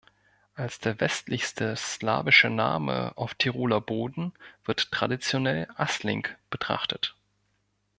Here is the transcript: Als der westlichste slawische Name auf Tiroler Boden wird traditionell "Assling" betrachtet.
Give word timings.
Als 0.55 0.79
der 0.79 0.99
westlichste 0.99 1.75
slawische 1.75 2.49
Name 2.49 3.15
auf 3.17 3.35
Tiroler 3.35 3.79
Boden 3.81 4.33
wird 4.65 4.91
traditionell 4.91 5.67
"Assling" 5.75 6.27
betrachtet. 6.49 7.15